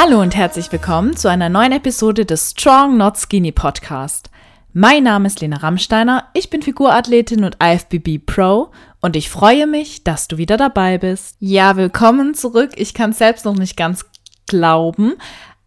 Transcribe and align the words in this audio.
Hallo 0.00 0.22
und 0.22 0.36
herzlich 0.36 0.70
willkommen 0.70 1.16
zu 1.16 1.28
einer 1.28 1.48
neuen 1.48 1.72
Episode 1.72 2.24
des 2.24 2.52
Strong 2.52 2.98
Not 2.98 3.16
Skinny 3.16 3.50
Podcast. 3.50 4.30
Mein 4.72 5.02
Name 5.02 5.26
ist 5.26 5.40
Lena 5.40 5.56
Rammsteiner, 5.56 6.28
ich 6.34 6.50
bin 6.50 6.62
Figurathletin 6.62 7.42
und 7.42 7.56
IFBB 7.60 8.24
Pro 8.24 8.70
und 9.00 9.16
ich 9.16 9.28
freue 9.28 9.66
mich, 9.66 10.04
dass 10.04 10.28
du 10.28 10.38
wieder 10.38 10.56
dabei 10.56 10.98
bist. 10.98 11.36
Ja, 11.40 11.76
willkommen 11.76 12.34
zurück. 12.34 12.70
Ich 12.76 12.94
kann 12.94 13.10
es 13.10 13.18
selbst 13.18 13.44
noch 13.44 13.56
nicht 13.56 13.76
ganz 13.76 14.06
glauben, 14.46 15.14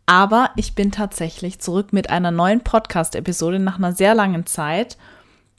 aber 0.06 0.52
ich 0.56 0.76
bin 0.76 0.94
tatsächlich 0.94 1.60
zurück 1.60 1.92
mit 1.92 2.10
einer 2.10 2.32
neuen 2.32 2.62
Podcast-Episode 2.62 3.60
nach 3.60 3.80
einer 3.80 3.92
sehr 3.92 4.16
langen 4.16 4.46
Zeit. 4.46 4.98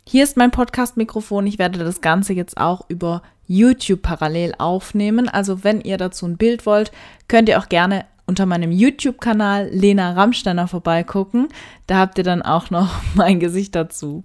Hier 0.09 0.25
ist 0.25 0.39
mein 0.39 0.50
Podcast-Mikrofon. 0.50 1.46
Ich 1.46 1.59
werde 1.59 1.79
das 1.79 2.00
Ganze 2.00 2.32
jetzt 2.32 2.57
auch 2.57 2.86
über 2.89 3.20
YouTube 3.46 4.00
parallel 4.00 4.54
aufnehmen. 4.57 5.29
Also 5.29 5.62
wenn 5.62 5.82
ihr 5.82 5.98
dazu 5.98 6.25
ein 6.25 6.39
Bild 6.39 6.64
wollt, 6.64 6.90
könnt 7.29 7.50
ihr 7.50 7.59
auch 7.59 7.68
gerne 7.68 8.07
unter 8.32 8.46
meinem 8.46 8.72
YouTube-Kanal 8.72 9.68
Lena 9.71 10.13
Rammsteiner 10.13 10.67
vorbeigucken. 10.67 11.49
Da 11.86 11.99
habt 11.99 12.17
ihr 12.17 12.25
dann 12.25 12.40
auch 12.40 12.71
noch 12.71 13.03
mein 13.14 13.40
Gesicht 13.40 13.75
dazu. 13.75 14.25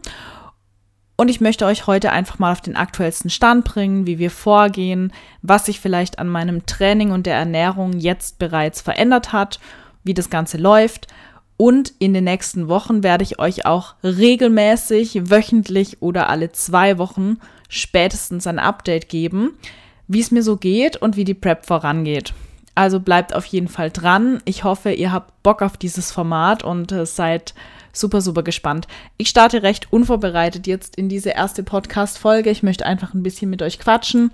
Und 1.20 1.28
ich 1.30 1.40
möchte 1.40 1.66
euch 1.66 1.88
heute 1.88 2.12
einfach 2.12 2.38
mal 2.38 2.52
auf 2.52 2.60
den 2.60 2.76
aktuellsten 2.76 3.28
Stand 3.28 3.64
bringen, 3.64 4.06
wie 4.06 4.20
wir 4.20 4.30
vorgehen, 4.30 5.12
was 5.42 5.66
sich 5.66 5.80
vielleicht 5.80 6.20
an 6.20 6.28
meinem 6.28 6.64
Training 6.64 7.10
und 7.10 7.26
der 7.26 7.34
Ernährung 7.34 7.94
jetzt 7.94 8.38
bereits 8.38 8.80
verändert 8.80 9.32
hat, 9.32 9.58
wie 10.04 10.14
das 10.14 10.30
Ganze 10.30 10.58
läuft. 10.58 11.08
Und 11.56 11.92
in 11.98 12.14
den 12.14 12.22
nächsten 12.22 12.68
Wochen 12.68 13.02
werde 13.02 13.24
ich 13.24 13.40
euch 13.40 13.66
auch 13.66 13.96
regelmäßig, 14.04 15.28
wöchentlich 15.28 16.00
oder 16.00 16.30
alle 16.30 16.52
zwei 16.52 16.98
Wochen 16.98 17.38
spätestens 17.68 18.46
ein 18.46 18.60
Update 18.60 19.08
geben, 19.08 19.58
wie 20.06 20.20
es 20.20 20.30
mir 20.30 20.44
so 20.44 20.56
geht 20.56 20.98
und 20.98 21.16
wie 21.16 21.24
die 21.24 21.34
Prep 21.34 21.66
vorangeht. 21.66 22.32
Also 22.76 23.00
bleibt 23.00 23.34
auf 23.34 23.44
jeden 23.46 23.66
Fall 23.66 23.90
dran. 23.90 24.40
Ich 24.44 24.62
hoffe, 24.62 24.92
ihr 24.92 25.10
habt 25.10 25.42
Bock 25.42 25.62
auf 25.62 25.76
dieses 25.76 26.12
Format 26.12 26.62
und 26.62 26.92
äh, 26.92 27.06
seid 27.06 27.54
super, 27.98 28.20
super 28.20 28.42
gespannt. 28.42 28.86
Ich 29.16 29.28
starte 29.28 29.62
recht 29.62 29.92
unvorbereitet 29.92 30.66
jetzt 30.66 30.96
in 30.96 31.08
diese 31.08 31.30
erste 31.30 31.62
Podcast-Folge. 31.62 32.50
Ich 32.50 32.62
möchte 32.62 32.86
einfach 32.86 33.14
ein 33.14 33.22
bisschen 33.22 33.50
mit 33.50 33.62
euch 33.62 33.78
quatschen, 33.78 34.30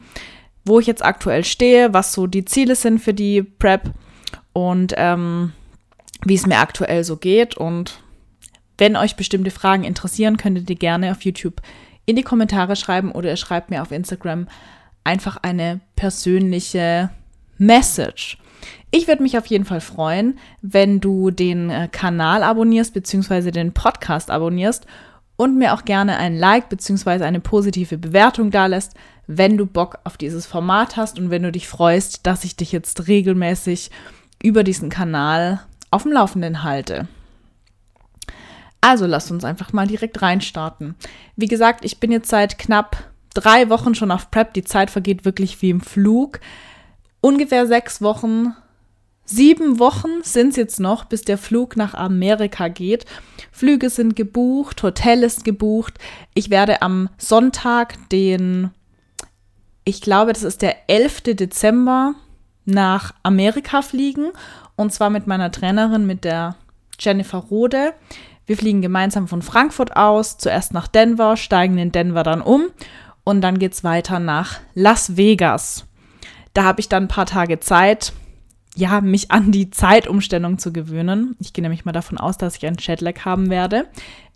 wo 0.64 0.78
ich 0.80 0.86
jetzt 0.86 1.04
aktuell 1.04 1.44
stehe, 1.44 1.92
was 1.92 2.12
so 2.12 2.26
die 2.26 2.44
Ziele 2.44 2.76
sind 2.76 2.98
für 2.98 3.14
die 3.14 3.42
Prep 3.42 3.90
und 4.52 4.94
ähm, 4.96 5.52
wie 6.24 6.34
es 6.34 6.46
mir 6.46 6.58
aktuell 6.58 7.04
so 7.04 7.16
geht. 7.16 7.56
Und 7.56 8.00
wenn 8.78 8.96
euch 8.96 9.16
bestimmte 9.16 9.50
Fragen 9.50 9.84
interessieren, 9.84 10.36
könntet 10.36 10.68
ihr 10.70 10.76
gerne 10.76 11.10
auf 11.10 11.22
YouTube 11.22 11.60
in 12.06 12.16
die 12.16 12.22
Kommentare 12.22 12.76
schreiben 12.76 13.12
oder 13.12 13.30
ihr 13.30 13.36
schreibt 13.36 13.70
mir 13.70 13.82
auf 13.82 13.92
Instagram 13.92 14.48
einfach 15.04 15.36
eine 15.42 15.80
persönliche 15.96 17.10
Message. 17.58 18.38
Ich 18.90 19.08
würde 19.08 19.22
mich 19.22 19.36
auf 19.36 19.46
jeden 19.46 19.64
Fall 19.64 19.80
freuen, 19.80 20.38
wenn 20.62 21.00
du 21.00 21.30
den 21.30 21.70
äh, 21.70 21.88
Kanal 21.90 22.42
abonnierst 22.42 22.94
bzw. 22.94 23.50
den 23.50 23.72
Podcast 23.72 24.30
abonnierst 24.30 24.86
und 25.36 25.58
mir 25.58 25.74
auch 25.74 25.84
gerne 25.84 26.16
ein 26.16 26.36
Like 26.36 26.68
bzw. 26.68 27.24
eine 27.24 27.40
positive 27.40 27.98
Bewertung 27.98 28.50
dalässt, 28.50 28.94
wenn 29.26 29.56
du 29.56 29.66
Bock 29.66 29.98
auf 30.04 30.16
dieses 30.16 30.46
Format 30.46 30.96
hast 30.96 31.18
und 31.18 31.30
wenn 31.30 31.42
du 31.42 31.50
dich 31.50 31.66
freust, 31.66 32.26
dass 32.26 32.44
ich 32.44 32.56
dich 32.56 32.72
jetzt 32.72 33.08
regelmäßig 33.08 33.90
über 34.42 34.62
diesen 34.62 34.90
Kanal 34.90 35.60
auf 35.90 36.02
dem 36.02 36.12
Laufenden 36.12 36.62
halte. 36.62 37.08
Also 38.80 39.06
lasst 39.06 39.30
uns 39.30 39.44
einfach 39.44 39.72
mal 39.72 39.86
direkt 39.86 40.20
reinstarten. 40.20 40.94
Wie 41.36 41.48
gesagt, 41.48 41.84
ich 41.86 42.00
bin 42.00 42.12
jetzt 42.12 42.28
seit 42.28 42.58
knapp 42.58 42.96
drei 43.32 43.70
Wochen 43.70 43.94
schon 43.94 44.10
auf 44.10 44.30
Prep. 44.30 44.52
Die 44.52 44.64
Zeit 44.64 44.90
vergeht 44.90 45.24
wirklich 45.24 45.62
wie 45.62 45.70
im 45.70 45.80
Flug. 45.80 46.40
Ungefähr 47.24 47.66
sechs 47.66 48.02
Wochen 48.02 48.54
Sieben 49.24 49.78
Wochen 49.78 50.22
sind 50.22 50.50
es 50.50 50.56
jetzt 50.56 50.78
noch, 50.78 51.06
bis 51.06 51.22
der 51.22 51.38
Flug 51.38 51.78
nach 51.78 51.94
Amerika 51.94 52.68
geht. 52.68 53.06
Flüge 53.50 53.88
sind 53.88 54.14
gebucht, 54.14 54.82
Hotel 54.82 55.22
ist 55.22 55.46
gebucht. 55.46 55.94
Ich 56.34 56.50
werde 56.50 56.82
am 56.82 57.08
Sonntag, 57.16 57.96
den, 58.10 58.72
ich 59.86 60.02
glaube, 60.02 60.34
das 60.34 60.42
ist 60.42 60.60
der 60.60 60.90
11. 60.90 61.22
Dezember, 61.22 62.14
nach 62.66 63.14
Amerika 63.22 63.80
fliegen. 63.80 64.32
Und 64.76 64.92
zwar 64.92 65.08
mit 65.08 65.26
meiner 65.26 65.50
Trainerin, 65.50 66.04
mit 66.04 66.24
der 66.24 66.56
Jennifer 67.00 67.38
Rode. 67.38 67.94
Wir 68.44 68.58
fliegen 68.58 68.82
gemeinsam 68.82 69.28
von 69.28 69.40
Frankfurt 69.40 69.96
aus, 69.96 70.36
zuerst 70.36 70.74
nach 70.74 70.88
Denver, 70.88 71.38
steigen 71.38 71.78
in 71.78 71.90
Denver 71.90 72.22
dann 72.22 72.42
um 72.42 72.66
und 73.24 73.40
dann 73.40 73.58
geht 73.58 73.72
es 73.72 73.82
weiter 73.82 74.18
nach 74.18 74.60
Las 74.74 75.16
Vegas. 75.16 75.86
Da 76.54 76.64
habe 76.64 76.80
ich 76.80 76.88
dann 76.88 77.04
ein 77.04 77.08
paar 77.08 77.26
Tage 77.26 77.60
Zeit, 77.60 78.12
ja, 78.76 79.00
mich 79.00 79.30
an 79.30 79.52
die 79.52 79.70
Zeitumstellung 79.70 80.58
zu 80.58 80.72
gewöhnen. 80.72 81.36
Ich 81.38 81.52
gehe 81.52 81.62
nämlich 81.62 81.84
mal 81.84 81.92
davon 81.92 82.18
aus, 82.18 82.38
dass 82.38 82.56
ich 82.56 82.66
einen 82.66 82.78
Jetlag 82.78 83.24
haben 83.24 83.50
werde. 83.50 83.86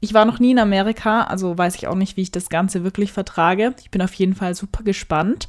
Ich 0.01 0.15
war 0.15 0.25
noch 0.25 0.39
nie 0.39 0.53
in 0.53 0.59
Amerika, 0.59 1.23
also 1.25 1.59
weiß 1.59 1.75
ich 1.77 1.89
auch 1.89 1.97
nicht, 1.97 2.17
wie 2.17 2.23
ich 2.23 2.31
das 2.31 2.49
Ganze 2.49 2.85
wirklich 2.85 3.13
vertrage. 3.13 3.75
Ich 3.81 3.91
bin 3.91 4.03
auf 4.03 4.15
jeden 4.15 4.35
Fall 4.35 4.55
super 4.55 4.85
gespannt. 4.85 5.49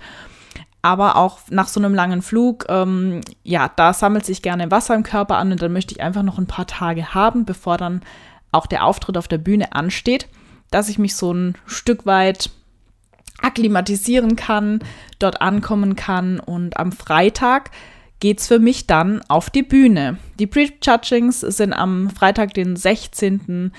Aber 0.82 1.18
auch 1.18 1.40
nach 1.50 1.68
so 1.68 1.80
einem 1.80 1.94
langen 1.94 2.22
Flug, 2.22 2.66
ähm, 2.70 3.22
ja, 3.44 3.70
da 3.76 3.94
sammelt 3.94 4.26
sich 4.26 4.42
gerne 4.42 4.72
Wasser 4.72 4.96
im 4.96 5.04
Körper 5.04 5.38
an 5.38 5.52
und 5.52 5.62
dann 5.62 5.74
möchte 5.74 5.94
ich 5.94 6.02
einfach 6.02 6.24
noch 6.24 6.38
ein 6.38 6.48
paar 6.48 6.68
Tage 6.68 7.14
haben, 7.14 7.44
bevor 7.46 7.78
dann 7.78 8.02
auch 8.52 8.66
der 8.66 8.86
Auftritt 8.86 9.18
auf 9.18 9.28
der 9.28 9.40
Bühne 9.40 9.74
ansteht, 9.74 10.30
dass 10.72 10.90
ich 10.90 10.98
mich 10.98 11.16
so 11.16 11.34
ein 11.34 11.56
Stück 11.66 12.06
weit 12.06 12.50
akklimatisieren 13.42 14.36
kann, 14.36 14.80
dort 15.20 15.42
ankommen 15.42 15.96
kann 15.96 16.40
und 16.40 16.78
am 16.78 16.92
Freitag 16.92 17.72
geht's 18.20 18.48
für 18.48 18.60
mich 18.60 18.88
dann 18.88 19.22
auf 19.28 19.50
die 19.50 19.64
Bühne. 19.64 20.18
Die 20.40 20.48
Prejudgings 20.48 21.40
sind 21.40 21.74
am 21.74 22.10
Freitag, 22.10 22.54
den 22.54 22.76
16. 22.76 23.72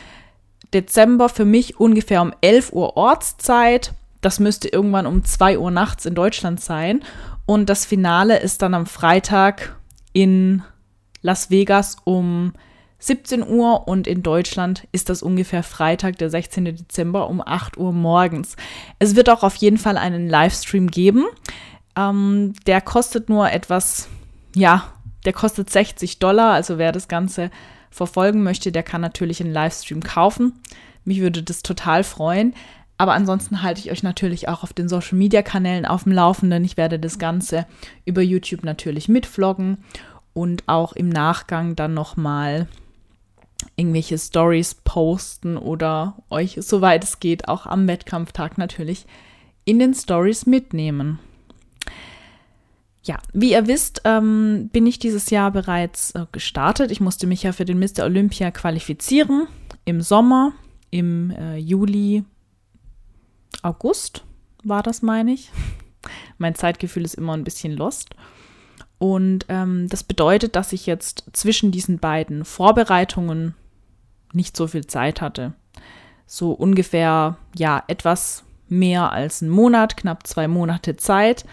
Dezember, 0.73 1.29
für 1.29 1.45
mich 1.45 1.79
ungefähr 1.79 2.23
um 2.23 2.33
11 2.41 2.73
Uhr 2.73 2.97
Ortszeit. 2.97 3.93
Das 4.21 4.41
müsste 4.41 4.69
irgendwann 4.69 5.07
um 5.07 5.25
2 5.25 5.59
Uhr 5.59 5.71
nachts 5.71 6.07
in 6.07 6.15
Deutschland 6.15 6.61
sein. 6.61 7.03
Und 7.47 7.69
das 7.69 7.85
Finale 7.85 8.39
ist 8.39 8.63
dann 8.63 8.75
am 8.75 8.87
Freitag 8.87 9.77
in 10.13 10.63
Las 11.23 11.51
Vegas 11.51 11.97
um 12.05 12.53
17 13.01 13.47
Uhr 13.47 13.89
und 13.89 14.07
in 14.07 14.23
Deutschland 14.23 14.87
ist 14.93 15.09
das 15.09 15.23
ungefähr 15.23 15.63
Freitag, 15.63 16.19
der 16.19 16.31
16. 16.31 16.65
Dezember 16.65 17.29
um 17.29 17.43
8 17.45 17.77
Uhr 17.77 17.93
morgens. 17.93 18.57
Es 18.99 19.17
wird 19.17 19.29
auch 19.29 19.43
auf 19.43 19.57
jeden 19.57 19.79
Fall 19.79 19.97
einen 19.97 20.29
Livestream 20.29 20.91
geben. 20.91 21.27
Ähm, 21.97 22.53
der 22.67 22.81
kostet 22.81 23.29
nur 23.29 23.51
etwas 23.51 24.09
ja, 24.55 24.93
der 25.25 25.33
kostet 25.33 25.71
60 25.71 26.19
Dollar. 26.19 26.53
Also 26.53 26.79
wer 26.79 26.93
das 26.93 27.09
Ganze 27.09 27.51
verfolgen 27.91 28.43
möchte, 28.43 28.73
der 28.73 28.83
kann 28.83 29.01
natürlich 29.01 29.41
einen 29.41 29.53
Livestream 29.53 30.03
kaufen. 30.03 30.61
Mich 31.05 31.21
würde 31.21 31.43
das 31.43 31.63
total 31.63 32.05
freuen. 32.05 32.55
Aber 32.99 33.15
ansonsten 33.15 33.63
halte 33.63 33.81
ich 33.81 33.91
euch 33.91 34.03
natürlich 34.03 34.49
auch 34.49 34.63
auf 34.63 34.75
den 34.75 34.89
Social 34.89 35.17
Media 35.17 35.41
Kanälen 35.41 35.87
auf 35.87 36.05
dem 36.05 36.13
Laufenden. 36.13 36.65
Ich 36.65 36.77
werde 36.77 36.99
das 36.99 37.19
Ganze 37.19 37.67
über 38.05 38.21
YouTube 38.21 38.63
natürlich 38.63 39.09
mitvloggen 39.09 39.79
und 40.35 40.65
auch 40.67 40.93
im 40.93 41.09
Nachgang 41.09 41.77
dann 41.77 41.95
nochmal 41.95 42.69
irgendwelche 43.77 44.19
Stories 44.19 44.75
posten 44.75 45.57
oder 45.57 46.17
euch, 46.31 46.57
soweit 46.61 47.05
es 47.05 47.21
geht, 47.21 47.49
auch 47.49 47.67
am 47.67 47.87
Wettkampftag 47.87 48.59
natürlich 48.59 49.07
in 49.65 49.79
den 49.79 49.95
Stories 49.95 50.47
mitnehmen. 50.47 51.19
Ja, 53.03 53.19
wie 53.33 53.53
ihr 53.53 53.67
wisst, 53.67 54.03
ähm, 54.05 54.69
bin 54.73 54.87
ich 54.87 54.99
dieses 54.99 55.31
Jahr 55.31 55.51
bereits 55.51 56.11
äh, 56.13 56.27
gestartet. 56.33 56.91
Ich 56.91 57.01
musste 57.01 57.27
mich 57.27 57.43
ja 57.43 57.53
für 57.53 57.65
den 57.65 57.79
Mr. 57.79 58.05
Olympia 58.05 58.51
qualifizieren 58.51 59.47
im 59.85 60.03
Sommer, 60.03 60.53
im 60.91 61.31
äh, 61.31 61.57
Juli, 61.57 62.25
August 63.63 64.25
war 64.65 64.83
das, 64.83 65.03
meine 65.03 65.33
ich. 65.33 65.51
mein 66.39 66.55
Zeitgefühl 66.55 67.05
ist 67.05 67.15
immer 67.15 67.35
ein 67.35 67.45
bisschen 67.45 67.73
lost. 67.73 68.11
Und 69.01 69.47
ähm, 69.49 69.89
das 69.89 70.05
bedeutet, 70.05 70.57
dass 70.57 70.75
ich 70.75 70.85
jetzt 70.85 71.25
zwischen 71.33 71.73
diesen 71.73 71.99
beiden 71.99 72.45
Vorbereitungen 72.45 73.55
nicht 74.35 74.55
so 74.55 74.67
viel 74.67 74.87
Zeit 74.87 75.23
hatte. 75.23 75.55
So 76.27 76.53
ungefähr, 76.53 77.39
ja, 77.57 77.83
etwas 77.87 78.45
mehr 78.69 79.11
als 79.11 79.41
einen 79.41 79.53
Monat, 79.53 79.97
knapp 79.97 80.27
zwei 80.27 80.49
Monate 80.49 80.99
Zeit. 80.99 81.47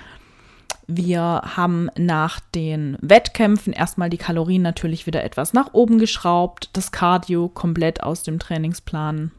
Wir 0.88 1.42
haben 1.56 1.90
nach 1.98 2.42
den 2.54 2.98
Wettkämpfen 3.00 3.72
erstmal 3.72 4.10
die 4.10 4.18
Kalorien 4.18 4.62
natürlich 4.62 5.08
wieder 5.08 5.24
etwas 5.24 5.54
nach 5.54 5.74
oben 5.74 6.00
geschraubt, 6.00 6.70
das 6.74 6.92
Cardio 6.92 7.48
komplett 7.48 8.04
aus 8.04 8.24
dem 8.24 8.40
Trainingsplan 8.40 9.32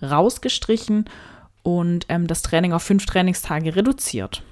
rausgestrichen 0.00 1.10
und 1.62 2.06
ähm, 2.08 2.26
das 2.26 2.40
Training 2.40 2.72
auf 2.72 2.82
fünf 2.82 3.04
Trainingstage 3.04 3.76
reduziert 3.76 4.42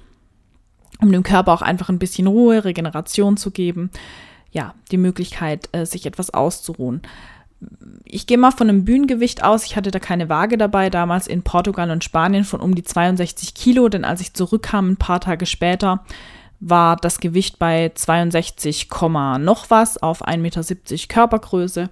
um 1.01 1.11
dem 1.11 1.23
Körper 1.23 1.53
auch 1.53 1.61
einfach 1.61 1.89
ein 1.89 1.99
bisschen 1.99 2.27
Ruhe, 2.27 2.63
Regeneration 2.63 3.37
zu 3.37 3.51
geben, 3.51 3.89
ja, 4.51 4.73
die 4.91 4.97
Möglichkeit, 4.97 5.69
äh, 5.73 5.85
sich 5.85 6.05
etwas 6.05 6.29
auszuruhen. 6.29 7.01
Ich 8.05 8.27
gehe 8.27 8.37
mal 8.37 8.51
von 8.51 8.69
einem 8.69 8.85
Bühnengewicht 8.85 9.43
aus. 9.43 9.65
Ich 9.65 9.75
hatte 9.75 9.91
da 9.91 9.99
keine 9.99 10.29
Waage 10.29 10.57
dabei, 10.57 10.89
damals 10.89 11.27
in 11.27 11.41
Portugal 11.41 11.89
und 11.91 12.03
Spanien 12.03 12.43
von 12.43 12.59
um 12.59 12.75
die 12.75 12.83
62 12.83 13.53
Kilo, 13.53 13.89
denn 13.89 14.05
als 14.05 14.21
ich 14.21 14.33
zurückkam, 14.33 14.91
ein 14.91 14.97
paar 14.97 15.19
Tage 15.19 15.45
später, 15.45 16.03
war 16.59 16.95
das 16.95 17.19
Gewicht 17.19 17.59
bei 17.59 17.91
62, 17.93 18.89
noch 19.39 19.69
was 19.69 20.01
auf 20.01 20.25
1,70 20.25 20.37
Meter 20.37 21.07
Körpergröße. 21.07 21.89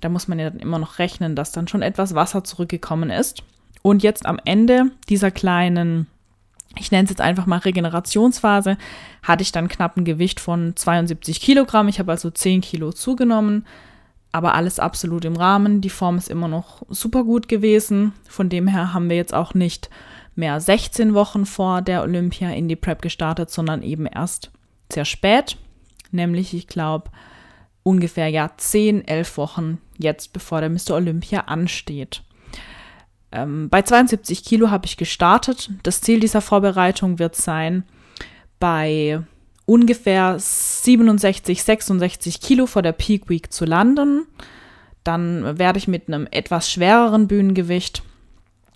Da 0.00 0.08
muss 0.08 0.28
man 0.28 0.38
ja 0.38 0.50
dann 0.50 0.60
immer 0.60 0.78
noch 0.78 0.98
rechnen, 0.98 1.36
dass 1.36 1.52
dann 1.52 1.68
schon 1.68 1.82
etwas 1.82 2.14
Wasser 2.14 2.44
zurückgekommen 2.44 3.10
ist. 3.10 3.42
Und 3.82 4.02
jetzt 4.02 4.26
am 4.26 4.38
Ende 4.44 4.90
dieser 5.08 5.30
kleinen 5.30 6.06
ich 6.78 6.90
nenne 6.90 7.04
es 7.04 7.10
jetzt 7.10 7.20
einfach 7.20 7.46
mal 7.46 7.58
Regenerationsphase, 7.58 8.76
hatte 9.22 9.42
ich 9.42 9.52
dann 9.52 9.68
knapp 9.68 9.96
ein 9.96 10.04
Gewicht 10.04 10.40
von 10.40 10.76
72 10.76 11.40
Kilogramm. 11.40 11.88
Ich 11.88 11.98
habe 11.98 12.12
also 12.12 12.30
10 12.30 12.60
Kilo 12.60 12.92
zugenommen, 12.92 13.66
aber 14.32 14.54
alles 14.54 14.78
absolut 14.78 15.24
im 15.24 15.36
Rahmen. 15.36 15.80
Die 15.80 15.90
Form 15.90 16.16
ist 16.16 16.28
immer 16.28 16.48
noch 16.48 16.82
super 16.88 17.24
gut 17.24 17.48
gewesen. 17.48 18.12
Von 18.28 18.48
dem 18.48 18.66
her 18.66 18.92
haben 18.92 19.08
wir 19.08 19.16
jetzt 19.16 19.34
auch 19.34 19.54
nicht 19.54 19.90
mehr 20.34 20.60
16 20.60 21.14
Wochen 21.14 21.46
vor 21.46 21.82
der 21.82 22.02
Olympia 22.02 22.50
in 22.50 22.68
die 22.68 22.76
Prep 22.76 23.02
gestartet, 23.02 23.50
sondern 23.50 23.82
eben 23.82 24.06
erst 24.06 24.50
sehr 24.92 25.04
spät, 25.04 25.56
nämlich 26.10 26.54
ich 26.54 26.66
glaube 26.66 27.10
ungefähr 27.82 28.28
ja 28.28 28.50
10, 28.56 29.06
11 29.06 29.36
Wochen 29.36 29.78
jetzt, 29.98 30.32
bevor 30.32 30.60
der 30.60 30.70
Mr. 30.70 30.94
Olympia 30.94 31.40
ansteht. 31.40 32.22
Ähm, 33.34 33.68
bei 33.68 33.82
72 33.82 34.44
Kilo 34.44 34.70
habe 34.70 34.86
ich 34.86 34.96
gestartet. 34.96 35.70
Das 35.82 36.00
Ziel 36.00 36.20
dieser 36.20 36.40
Vorbereitung 36.40 37.18
wird 37.18 37.34
sein, 37.34 37.82
bei 38.60 39.20
ungefähr 39.66 40.36
67, 40.38 41.62
66 41.62 42.40
Kilo 42.40 42.66
vor 42.66 42.82
der 42.82 42.92
Peak 42.92 43.28
Week 43.28 43.52
zu 43.52 43.64
landen. 43.64 44.26
Dann 45.02 45.58
werde 45.58 45.78
ich 45.78 45.88
mit 45.88 46.08
einem 46.08 46.28
etwas 46.30 46.70
schwereren 46.70 47.26
Bühnengewicht 47.26 48.02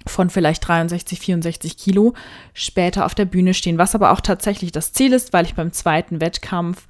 von 0.07 0.29
vielleicht 0.31 0.67
63, 0.67 1.21
64 1.21 1.77
Kilo 1.77 2.15
später 2.53 3.07
auf 3.07 3.15
der 3.15 3.27
Bühne 3.27 3.55
stehen, 3.55 3.79
was 3.79 3.95
aber 3.95 4.11
auch 4.11 4.21
tatsächlich 4.21 4.73
das 4.73 4.93
Ziel 4.93 5.13
ist, 5.13 5.33
weil 5.33 5.45
ich 5.45 5.55
beim 5.55 5.73
zweiten 5.73 6.21
Wettkampf 6.21 6.87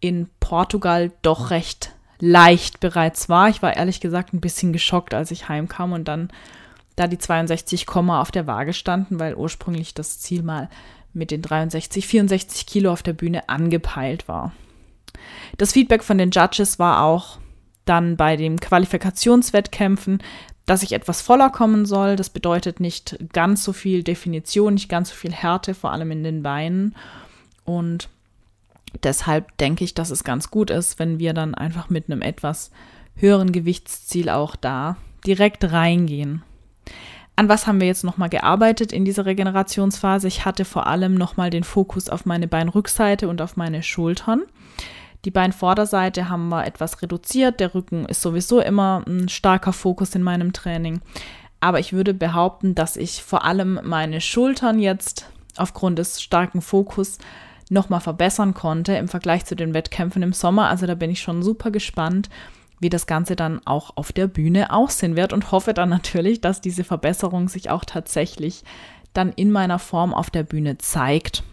in 0.00 0.28
Portugal 0.40 1.12
doch 1.22 1.50
recht 1.50 1.92
leicht 2.20 2.80
bereits 2.80 3.28
war. 3.28 3.48
Ich 3.48 3.62
war 3.62 3.76
ehrlich 3.76 4.00
gesagt 4.00 4.32
ein 4.32 4.40
bisschen 4.40 4.72
geschockt, 4.72 5.14
als 5.14 5.30
ich 5.30 5.48
heimkam 5.48 5.92
und 5.92 6.08
dann 6.08 6.30
da 6.96 7.06
die 7.06 7.18
62, 7.18 7.88
auf 7.88 8.30
der 8.30 8.46
Waage 8.46 8.72
standen, 8.72 9.18
weil 9.18 9.34
ursprünglich 9.34 9.94
das 9.94 10.20
Ziel 10.20 10.42
mal 10.42 10.68
mit 11.12 11.30
den 11.30 11.42
63, 11.42 12.06
64 12.06 12.66
Kilo 12.66 12.92
auf 12.92 13.02
der 13.02 13.12
Bühne 13.12 13.48
angepeilt 13.48 14.28
war. 14.28 14.52
Das 15.56 15.72
Feedback 15.72 16.02
von 16.02 16.18
den 16.18 16.30
Judges 16.30 16.78
war 16.78 17.02
auch 17.02 17.38
dann 17.84 18.16
bei 18.16 18.36
den 18.36 18.58
Qualifikationswettkämpfen, 18.60 20.22
dass 20.66 20.82
ich 20.82 20.92
etwas 20.92 21.20
voller 21.20 21.50
kommen 21.50 21.86
soll. 21.86 22.16
Das 22.16 22.30
bedeutet 22.30 22.80
nicht 22.80 23.18
ganz 23.32 23.64
so 23.64 23.72
viel 23.72 24.02
Definition, 24.02 24.74
nicht 24.74 24.88
ganz 24.88 25.10
so 25.10 25.14
viel 25.14 25.32
Härte, 25.32 25.74
vor 25.74 25.92
allem 25.92 26.10
in 26.10 26.24
den 26.24 26.42
Beinen. 26.42 26.94
Und 27.64 28.08
deshalb 29.02 29.56
denke 29.58 29.84
ich, 29.84 29.94
dass 29.94 30.10
es 30.10 30.24
ganz 30.24 30.50
gut 30.50 30.70
ist, 30.70 30.98
wenn 30.98 31.18
wir 31.18 31.34
dann 31.34 31.54
einfach 31.54 31.90
mit 31.90 32.10
einem 32.10 32.22
etwas 32.22 32.70
höheren 33.16 33.52
Gewichtsziel 33.52 34.28
auch 34.30 34.56
da 34.56 34.96
direkt 35.26 35.70
reingehen. 35.70 36.42
An 37.36 37.48
was 37.48 37.66
haben 37.66 37.80
wir 37.80 37.88
jetzt 37.88 38.04
nochmal 38.04 38.28
gearbeitet 38.28 38.92
in 38.92 39.04
dieser 39.04 39.26
Regenerationsphase? 39.26 40.28
Ich 40.28 40.44
hatte 40.44 40.64
vor 40.64 40.86
allem 40.86 41.14
nochmal 41.14 41.50
den 41.50 41.64
Fokus 41.64 42.08
auf 42.08 42.26
meine 42.26 42.46
Beinrückseite 42.46 43.28
und 43.28 43.42
auf 43.42 43.56
meine 43.56 43.82
Schultern. 43.82 44.42
Die 45.24 45.32
Beinvorderseite 45.32 46.28
haben 46.28 46.48
wir 46.48 46.64
etwas 46.64 47.02
reduziert. 47.02 47.58
Der 47.58 47.74
Rücken 47.74 48.04
ist 48.06 48.20
sowieso 48.20 48.60
immer 48.60 49.02
ein 49.06 49.28
starker 49.28 49.72
Fokus 49.72 50.14
in 50.14 50.22
meinem 50.22 50.52
Training. 50.52 51.00
Aber 51.60 51.80
ich 51.80 51.92
würde 51.92 52.14
behaupten, 52.14 52.74
dass 52.74 52.96
ich 52.96 53.22
vor 53.22 53.44
allem 53.44 53.80
meine 53.82 54.20
Schultern 54.20 54.78
jetzt 54.78 55.28
aufgrund 55.56 55.98
des 55.98 56.22
starken 56.22 56.60
Fokus 56.60 57.18
nochmal 57.70 58.00
verbessern 58.00 58.54
konnte 58.54 58.94
im 58.94 59.08
Vergleich 59.08 59.44
zu 59.46 59.56
den 59.56 59.74
Wettkämpfen 59.74 60.22
im 60.22 60.34
Sommer. 60.34 60.68
Also 60.68 60.86
da 60.86 60.94
bin 60.94 61.10
ich 61.10 61.22
schon 61.22 61.42
super 61.42 61.70
gespannt, 61.70 62.28
wie 62.80 62.90
das 62.90 63.06
Ganze 63.06 63.36
dann 63.36 63.60
auch 63.66 63.96
auf 63.96 64.12
der 64.12 64.26
Bühne 64.26 64.72
aussehen 64.72 65.16
wird 65.16 65.32
und 65.32 65.52
hoffe 65.52 65.74
dann 65.74 65.88
natürlich, 65.88 66.40
dass 66.40 66.60
diese 66.60 66.84
Verbesserung 66.84 67.48
sich 67.48 67.70
auch 67.70 67.84
tatsächlich 67.84 68.64
dann 69.12 69.32
in 69.32 69.50
meiner 69.50 69.78
Form 69.78 70.12
auf 70.12 70.30
der 70.30 70.42
Bühne 70.42 70.78
zeigt. 70.78 71.44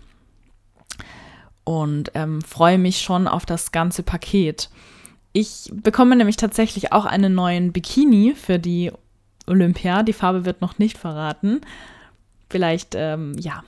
Und 1.64 2.12
ähm, 2.16 2.42
freue 2.42 2.78
mich 2.78 3.02
schon 3.02 3.28
auf 3.28 3.46
das 3.46 3.72
ganze 3.72 4.04
Paket. 4.04 4.70
Ich 5.32 5.72
bekomme 5.72 6.16
nämlich 6.16 6.38
tatsächlich 6.38 6.92
auch 6.92 7.06
einen 7.06 7.34
neuen 7.34 7.72
Bikini 7.72 8.34
für 8.36 8.60
die 8.60 8.92
Olympia. 9.48 10.04
Die 10.04 10.14
Farbe 10.14 10.46
wird 10.46 10.62
noch 10.62 10.80
nicht 10.80 10.98
verraten. 10.98 11.62
Vielleicht, 12.50 12.96
ähm, 12.96 13.36
ja, 13.40 13.64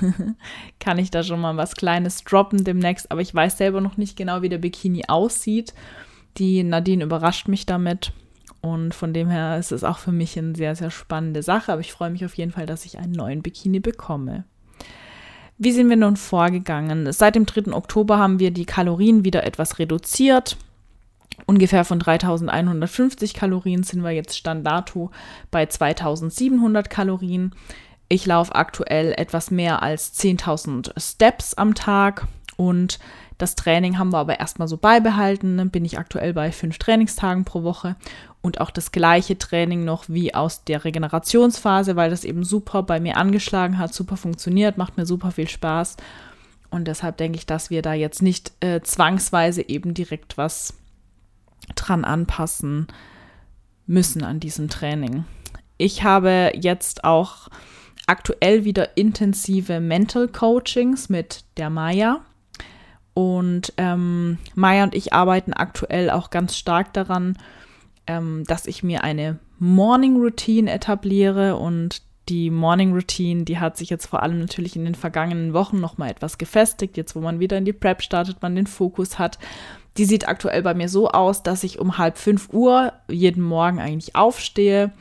kann 0.80 0.98
ich 0.98 1.10
da 1.10 1.22
schon 1.22 1.40
mal 1.40 1.56
was 1.56 1.76
Kleines 1.76 2.24
droppen 2.24 2.64
demnächst, 2.64 3.10
aber 3.10 3.20
ich 3.20 3.34
weiß 3.34 3.58
selber 3.58 3.80
noch 3.80 3.96
nicht 3.96 4.16
genau, 4.16 4.42
wie 4.42 4.48
der 4.48 4.58
Bikini 4.58 5.04
aussieht. 5.06 5.74
Die 6.38 6.62
Nadine 6.62 7.04
überrascht 7.04 7.48
mich 7.48 7.66
damit. 7.66 8.12
Und 8.60 8.94
von 8.94 9.12
dem 9.12 9.28
her 9.28 9.58
ist 9.58 9.72
es 9.72 9.82
auch 9.82 9.98
für 9.98 10.12
mich 10.12 10.38
eine 10.38 10.54
sehr, 10.54 10.76
sehr 10.76 10.90
spannende 10.90 11.42
Sache. 11.42 11.72
Aber 11.72 11.80
ich 11.80 11.92
freue 11.92 12.10
mich 12.10 12.24
auf 12.24 12.34
jeden 12.34 12.52
Fall, 12.52 12.66
dass 12.66 12.84
ich 12.84 12.98
einen 12.98 13.12
neuen 13.12 13.42
Bikini 13.42 13.80
bekomme. 13.80 14.44
Wie 15.58 15.72
sind 15.72 15.88
wir 15.88 15.96
nun 15.96 16.16
vorgegangen? 16.16 17.12
Seit 17.12 17.34
dem 17.34 17.46
3. 17.46 17.72
Oktober 17.72 18.18
haben 18.18 18.38
wir 18.38 18.50
die 18.50 18.64
Kalorien 18.64 19.24
wieder 19.24 19.44
etwas 19.44 19.78
reduziert. 19.78 20.56
Ungefähr 21.46 21.84
von 21.84 21.98
3150 21.98 23.34
Kalorien 23.34 23.82
sind 23.82 24.02
wir 24.02 24.10
jetzt 24.10 24.36
Standardo 24.36 25.10
bei 25.50 25.66
2700 25.66 26.88
Kalorien. 26.88 27.54
Ich 28.08 28.26
laufe 28.26 28.54
aktuell 28.54 29.14
etwas 29.16 29.50
mehr 29.50 29.82
als 29.82 30.14
10.000 30.20 30.92
Steps 31.00 31.54
am 31.54 31.74
Tag 31.74 32.26
und 32.56 32.98
das 33.38 33.54
Training 33.54 33.98
haben 33.98 34.12
wir 34.12 34.18
aber 34.18 34.40
erstmal 34.40 34.68
so 34.68 34.76
beibehalten. 34.76 35.56
Dann 35.56 35.70
bin 35.70 35.84
ich 35.84 35.98
aktuell 35.98 36.32
bei 36.32 36.52
fünf 36.52 36.78
Trainingstagen 36.78 37.44
pro 37.44 37.62
Woche 37.62 37.96
und 38.40 38.60
auch 38.60 38.70
das 38.70 38.92
gleiche 38.92 39.38
Training 39.38 39.84
noch 39.84 40.04
wie 40.08 40.34
aus 40.34 40.64
der 40.64 40.84
Regenerationsphase, 40.84 41.96
weil 41.96 42.10
das 42.10 42.24
eben 42.24 42.44
super 42.44 42.82
bei 42.82 43.00
mir 43.00 43.16
angeschlagen 43.16 43.78
hat, 43.78 43.94
super 43.94 44.16
funktioniert, 44.16 44.78
macht 44.78 44.96
mir 44.96 45.06
super 45.06 45.30
viel 45.30 45.48
Spaß. 45.48 45.96
Und 46.70 46.86
deshalb 46.88 47.18
denke 47.18 47.38
ich, 47.38 47.46
dass 47.46 47.70
wir 47.70 47.82
da 47.82 47.94
jetzt 47.94 48.22
nicht 48.22 48.52
äh, 48.60 48.80
zwangsweise 48.80 49.68
eben 49.68 49.94
direkt 49.94 50.38
was 50.38 50.74
dran 51.74 52.04
anpassen 52.04 52.88
müssen 53.86 54.24
an 54.24 54.40
diesem 54.40 54.68
Training. 54.68 55.24
Ich 55.78 56.02
habe 56.02 56.52
jetzt 56.54 57.04
auch 57.04 57.48
aktuell 58.06 58.64
wieder 58.64 58.96
intensive 58.96 59.80
Mental 59.80 60.28
Coachings 60.28 61.08
mit 61.08 61.44
der 61.56 61.70
Maya. 61.70 62.20
Und 63.14 63.72
ähm, 63.76 64.38
Maya 64.54 64.84
und 64.84 64.94
ich 64.94 65.12
arbeiten 65.12 65.52
aktuell 65.52 66.10
auch 66.10 66.30
ganz 66.30 66.56
stark 66.56 66.92
daran, 66.92 67.36
ähm, 68.06 68.44
dass 68.46 68.66
ich 68.66 68.82
mir 68.82 69.04
eine 69.04 69.38
Morning 69.58 70.16
Routine 70.16 70.70
etabliere 70.70 71.56
und 71.56 72.02
die 72.28 72.50
Morning 72.50 72.92
Routine, 72.92 73.44
die 73.44 73.58
hat 73.58 73.76
sich 73.76 73.90
jetzt 73.90 74.06
vor 74.06 74.22
allem 74.22 74.38
natürlich 74.38 74.76
in 74.76 74.84
den 74.84 74.94
vergangenen 74.94 75.52
Wochen 75.52 75.80
noch 75.80 75.98
mal 75.98 76.10
etwas 76.10 76.38
gefestigt. 76.38 76.96
Jetzt, 76.96 77.14
wo 77.14 77.20
man 77.20 77.40
wieder 77.40 77.58
in 77.58 77.64
die 77.64 77.72
Prep 77.72 78.02
startet, 78.02 78.40
man 78.42 78.54
den 78.54 78.66
Fokus 78.66 79.18
hat. 79.18 79.38
Die 79.98 80.04
sieht 80.04 80.26
aktuell 80.26 80.62
bei 80.62 80.72
mir 80.72 80.88
so 80.88 81.10
aus, 81.10 81.42
dass 81.42 81.64
ich 81.64 81.78
um 81.78 81.98
halb 81.98 82.16
fünf 82.16 82.48
Uhr 82.52 82.92
jeden 83.08 83.42
Morgen 83.42 83.80
eigentlich 83.80 84.16
aufstehe. 84.16 84.92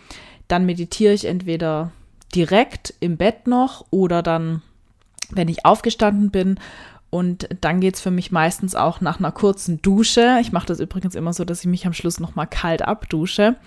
Dann 0.48 0.65
meditiere 0.65 1.13
ich 1.13 1.25
entweder 1.25 1.91
direkt 2.36 2.94
im 3.00 3.18
Bett 3.18 3.48
noch 3.48 3.86
oder 3.91 4.22
dann, 4.22 4.62
wenn 5.30 5.48
ich 5.48 5.65
aufgestanden 5.65 6.32
bin 6.32 6.60
und 7.12 7.50
dann 7.60 7.82
geht 7.82 7.96
es 7.96 8.01
für 8.01 8.10
mich 8.10 8.32
meistens 8.32 8.74
auch 8.74 9.01
nach 9.01 9.20
einer 9.20 9.34
kurzen 9.34 9.82
Dusche. 9.82 10.38
Ich 10.41 10.53
mache 10.53 10.65
das 10.65 10.80
übrigens 10.80 11.13
immer 11.13 11.34
so, 11.34 11.44
dass 11.44 11.60
ich 11.60 11.68
mich 11.68 11.86
am 11.86 11.94
Schluss 11.94 12.22
nochmal 12.22 12.48
kalt 12.48 12.82
abdusche. 12.82 13.58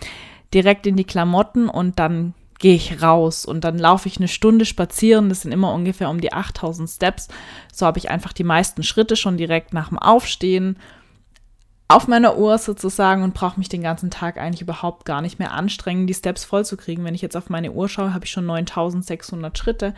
Direkt 0.54 0.86
in 0.86 0.96
die 0.96 1.04
Klamotten 1.04 1.68
und 1.68 1.98
dann 1.98 2.32
gehe 2.58 2.74
ich 2.74 3.02
raus 3.02 3.44
und 3.44 3.62
dann 3.62 3.78
laufe 3.78 4.08
ich 4.08 4.16
eine 4.16 4.28
Stunde 4.28 4.64
spazieren. 4.64 5.28
Das 5.28 5.42
sind 5.42 5.52
immer 5.52 5.74
ungefähr 5.74 6.08
um 6.08 6.22
die 6.22 6.32
8000 6.32 6.88
Steps. 6.88 7.28
So 7.70 7.84
habe 7.84 7.98
ich 7.98 8.10
einfach 8.10 8.32
die 8.32 8.44
meisten 8.44 8.82
Schritte 8.82 9.14
schon 9.14 9.36
direkt 9.36 9.74
nach 9.74 9.90
dem 9.90 9.98
Aufstehen 9.98 10.78
auf 11.86 12.08
meiner 12.08 12.38
Uhr 12.38 12.56
sozusagen 12.56 13.22
und 13.24 13.34
brauche 13.34 13.58
mich 13.58 13.68
den 13.68 13.82
ganzen 13.82 14.10
Tag 14.10 14.38
eigentlich 14.38 14.62
überhaupt 14.62 15.04
gar 15.04 15.20
nicht 15.20 15.38
mehr 15.38 15.52
anstrengen, 15.52 16.06
die 16.06 16.14
Steps 16.14 16.46
vollzukriegen. 16.46 17.04
Wenn 17.04 17.14
ich 17.14 17.20
jetzt 17.20 17.36
auf 17.36 17.50
meine 17.50 17.72
Uhr 17.72 17.90
schaue, 17.90 18.14
habe 18.14 18.24
ich 18.24 18.30
schon 18.30 18.46
9600 18.46 19.58
Schritte. 19.58 19.94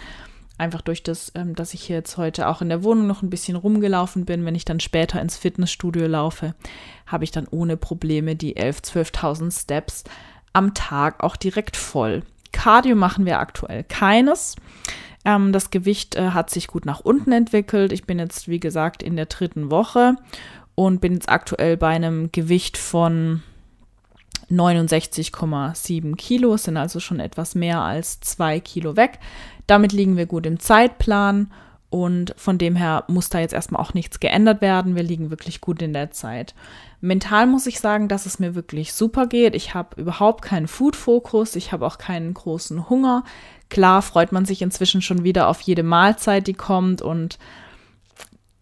Einfach 0.58 0.80
durch 0.80 1.02
das, 1.02 1.32
ähm, 1.34 1.54
dass 1.54 1.74
ich 1.74 1.88
jetzt 1.88 2.16
heute 2.16 2.48
auch 2.48 2.62
in 2.62 2.68
der 2.68 2.82
Wohnung 2.82 3.06
noch 3.06 3.22
ein 3.22 3.30
bisschen 3.30 3.56
rumgelaufen 3.56 4.24
bin. 4.24 4.44
Wenn 4.44 4.54
ich 4.54 4.64
dann 4.64 4.80
später 4.80 5.20
ins 5.20 5.36
Fitnessstudio 5.36 6.06
laufe, 6.06 6.54
habe 7.06 7.24
ich 7.24 7.30
dann 7.30 7.46
ohne 7.50 7.76
Probleme 7.76 8.36
die 8.36 8.56
11.000, 8.56 9.12
12.000 9.12 9.62
Steps 9.62 10.04
am 10.52 10.72
Tag 10.72 11.22
auch 11.22 11.36
direkt 11.36 11.76
voll. 11.76 12.22
Cardio 12.52 12.96
machen 12.96 13.26
wir 13.26 13.38
aktuell 13.38 13.84
keines. 13.84 14.56
Ähm, 15.26 15.52
das 15.52 15.70
Gewicht 15.70 16.14
äh, 16.14 16.30
hat 16.30 16.48
sich 16.48 16.68
gut 16.68 16.86
nach 16.86 17.00
unten 17.00 17.32
entwickelt. 17.32 17.92
Ich 17.92 18.04
bin 18.04 18.18
jetzt, 18.18 18.48
wie 18.48 18.60
gesagt, 18.60 19.02
in 19.02 19.16
der 19.16 19.26
dritten 19.26 19.70
Woche 19.70 20.16
und 20.74 21.00
bin 21.02 21.12
jetzt 21.12 21.28
aktuell 21.28 21.76
bei 21.76 21.88
einem 21.88 22.30
Gewicht 22.32 22.78
von 22.78 23.42
69,7 24.50 26.16
Kilo, 26.16 26.56
sind 26.56 26.76
also 26.76 27.00
schon 27.00 27.20
etwas 27.20 27.54
mehr 27.54 27.80
als 27.80 28.20
zwei 28.20 28.60
Kilo 28.60 28.96
weg. 28.96 29.18
Damit 29.66 29.92
liegen 29.92 30.16
wir 30.16 30.26
gut 30.26 30.46
im 30.46 30.60
Zeitplan 30.60 31.50
und 31.90 32.34
von 32.36 32.58
dem 32.58 32.76
her 32.76 33.04
muss 33.08 33.30
da 33.30 33.38
jetzt 33.38 33.54
erstmal 33.54 33.80
auch 33.80 33.94
nichts 33.94 34.20
geändert 34.20 34.60
werden. 34.60 34.96
Wir 34.96 35.02
liegen 35.02 35.30
wirklich 35.30 35.60
gut 35.60 35.82
in 35.82 35.92
der 35.92 36.10
Zeit. 36.10 36.54
Mental 37.00 37.46
muss 37.46 37.66
ich 37.66 37.80
sagen, 37.80 38.08
dass 38.08 38.26
es 38.26 38.38
mir 38.38 38.54
wirklich 38.54 38.92
super 38.92 39.26
geht. 39.26 39.54
Ich 39.54 39.74
habe 39.74 40.00
überhaupt 40.00 40.42
keinen 40.42 40.68
Food-Fokus, 40.68 41.56
ich 41.56 41.72
habe 41.72 41.86
auch 41.86 41.98
keinen 41.98 42.34
großen 42.34 42.88
Hunger. 42.88 43.24
Klar 43.68 44.02
freut 44.02 44.32
man 44.32 44.44
sich 44.44 44.62
inzwischen 44.62 45.02
schon 45.02 45.24
wieder 45.24 45.48
auf 45.48 45.60
jede 45.60 45.82
Mahlzeit, 45.82 46.46
die 46.46 46.54
kommt 46.54 47.02
und 47.02 47.38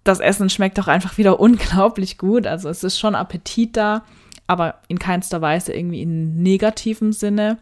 das 0.02 0.20
Essen 0.20 0.50
schmeckt 0.50 0.78
auch 0.78 0.88
einfach 0.88 1.16
wieder 1.18 1.40
unglaublich 1.40 2.18
gut. 2.18 2.46
Also 2.46 2.68
es 2.68 2.84
ist 2.84 2.98
schon 2.98 3.14
Appetit 3.14 3.76
da, 3.76 4.04
aber 4.46 4.76
in 4.88 4.98
keinster 4.98 5.40
Weise 5.40 5.72
irgendwie 5.72 6.02
in 6.02 6.42
negativem 6.42 7.12
Sinne. 7.12 7.58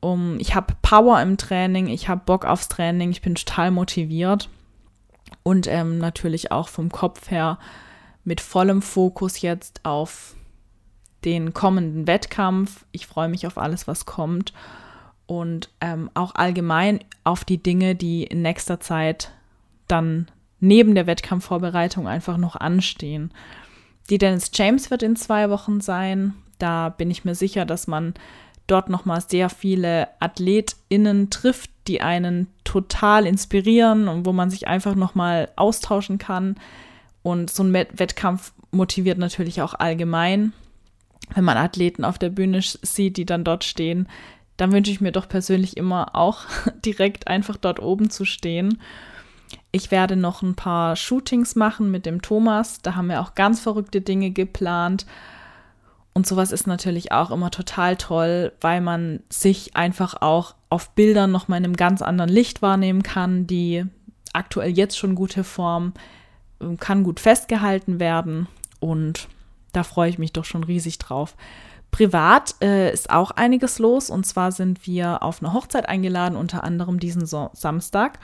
Um, 0.00 0.38
ich 0.38 0.54
habe 0.54 0.74
Power 0.82 1.20
im 1.22 1.36
Training, 1.36 1.88
ich 1.88 2.08
habe 2.08 2.22
Bock 2.24 2.44
aufs 2.44 2.68
Training, 2.68 3.10
ich 3.10 3.22
bin 3.22 3.34
total 3.34 3.70
motiviert 3.70 4.48
und 5.42 5.66
ähm, 5.66 5.98
natürlich 5.98 6.52
auch 6.52 6.68
vom 6.68 6.90
Kopf 6.90 7.30
her 7.30 7.58
mit 8.24 8.40
vollem 8.40 8.82
Fokus 8.82 9.40
jetzt 9.40 9.80
auf 9.84 10.36
den 11.24 11.54
kommenden 11.54 12.06
Wettkampf. 12.06 12.84
Ich 12.92 13.06
freue 13.06 13.28
mich 13.28 13.46
auf 13.46 13.58
alles, 13.58 13.88
was 13.88 14.06
kommt 14.06 14.52
und 15.26 15.70
ähm, 15.80 16.10
auch 16.14 16.34
allgemein 16.34 17.00
auf 17.24 17.44
die 17.44 17.62
Dinge, 17.62 17.94
die 17.94 18.24
in 18.24 18.42
nächster 18.42 18.80
Zeit 18.80 19.32
dann 19.88 20.30
neben 20.60 20.94
der 20.94 21.06
Wettkampfvorbereitung 21.06 22.08
einfach 22.08 22.36
noch 22.36 22.56
anstehen. 22.56 23.32
Die 24.10 24.18
Dennis 24.18 24.50
James 24.54 24.90
wird 24.90 25.02
in 25.02 25.16
zwei 25.16 25.50
Wochen 25.50 25.80
sein. 25.80 26.34
Da 26.58 26.88
bin 26.90 27.10
ich 27.10 27.24
mir 27.24 27.34
sicher, 27.34 27.64
dass 27.64 27.86
man 27.86 28.14
dort 28.66 28.88
nochmal 28.88 29.20
sehr 29.20 29.48
viele 29.48 30.08
AthletInnen 30.20 31.30
trifft, 31.30 31.70
die 31.86 32.00
einen 32.00 32.48
total 32.64 33.26
inspirieren 33.26 34.08
und 34.08 34.26
wo 34.26 34.32
man 34.32 34.50
sich 34.50 34.66
einfach 34.66 34.94
nochmal 34.94 35.48
austauschen 35.56 36.18
kann. 36.18 36.56
Und 37.22 37.50
so 37.50 37.62
ein 37.62 37.72
Wettkampf 37.72 38.52
motiviert 38.70 39.18
natürlich 39.18 39.62
auch 39.62 39.74
allgemein. 39.74 40.52
Wenn 41.34 41.44
man 41.44 41.56
Athleten 41.56 42.04
auf 42.04 42.18
der 42.18 42.30
Bühne 42.30 42.60
sieht, 42.62 43.16
die 43.16 43.26
dann 43.26 43.44
dort 43.44 43.64
stehen, 43.64 44.08
dann 44.56 44.72
wünsche 44.72 44.90
ich 44.90 45.00
mir 45.00 45.12
doch 45.12 45.28
persönlich 45.28 45.76
immer 45.76 46.14
auch 46.14 46.44
direkt 46.84 47.28
einfach 47.28 47.56
dort 47.56 47.80
oben 47.80 48.10
zu 48.10 48.24
stehen. 48.24 48.80
Ich 49.76 49.90
werde 49.90 50.16
noch 50.16 50.40
ein 50.40 50.54
paar 50.54 50.96
Shootings 50.96 51.54
machen 51.54 51.90
mit 51.90 52.06
dem 52.06 52.22
Thomas. 52.22 52.80
Da 52.80 52.94
haben 52.94 53.08
wir 53.08 53.20
auch 53.20 53.34
ganz 53.34 53.60
verrückte 53.60 54.00
Dinge 54.00 54.30
geplant. 54.30 55.04
Und 56.14 56.26
sowas 56.26 56.50
ist 56.50 56.66
natürlich 56.66 57.12
auch 57.12 57.30
immer 57.30 57.50
total 57.50 57.96
toll, 57.96 58.52
weil 58.62 58.80
man 58.80 59.20
sich 59.28 59.76
einfach 59.76 60.22
auch 60.22 60.54
auf 60.70 60.94
Bildern 60.94 61.30
noch 61.30 61.48
mal 61.48 61.58
in 61.58 61.64
einem 61.64 61.76
ganz 61.76 62.00
anderen 62.00 62.30
Licht 62.30 62.62
wahrnehmen 62.62 63.02
kann. 63.02 63.46
Die 63.46 63.84
aktuell 64.32 64.70
jetzt 64.70 64.96
schon 64.96 65.14
gute 65.14 65.44
Form 65.44 65.92
ähm, 66.58 66.78
kann 66.78 67.04
gut 67.04 67.20
festgehalten 67.20 68.00
werden. 68.00 68.46
Und 68.80 69.28
da 69.74 69.82
freue 69.82 70.08
ich 70.08 70.16
mich 70.16 70.32
doch 70.32 70.46
schon 70.46 70.64
riesig 70.64 70.96
drauf. 70.96 71.36
Privat 71.90 72.54
äh, 72.62 72.90
ist 72.90 73.10
auch 73.10 73.30
einiges 73.30 73.78
los. 73.78 74.08
Und 74.08 74.24
zwar 74.24 74.52
sind 74.52 74.86
wir 74.86 75.22
auf 75.22 75.42
eine 75.42 75.52
Hochzeit 75.52 75.86
eingeladen, 75.86 76.34
unter 76.34 76.64
anderem 76.64 76.98
diesen 76.98 77.26
so 77.26 77.50
Samstag. 77.52 78.18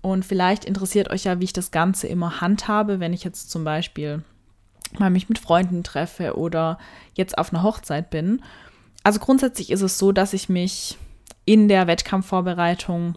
Und 0.00 0.24
vielleicht 0.24 0.64
interessiert 0.64 1.10
euch 1.10 1.24
ja, 1.24 1.40
wie 1.40 1.44
ich 1.44 1.52
das 1.52 1.70
Ganze 1.70 2.06
immer 2.06 2.40
handhabe, 2.40 3.00
wenn 3.00 3.12
ich 3.12 3.24
jetzt 3.24 3.50
zum 3.50 3.64
Beispiel 3.64 4.22
mal 4.98 5.10
mich 5.10 5.28
mit 5.28 5.38
Freunden 5.38 5.82
treffe 5.82 6.36
oder 6.36 6.78
jetzt 7.14 7.36
auf 7.36 7.52
einer 7.52 7.62
Hochzeit 7.62 8.10
bin. 8.10 8.42
Also 9.02 9.20
grundsätzlich 9.20 9.70
ist 9.70 9.82
es 9.82 9.98
so, 9.98 10.12
dass 10.12 10.32
ich 10.32 10.48
mich 10.48 10.98
in 11.44 11.68
der 11.68 11.86
Wettkampfvorbereitung 11.86 13.16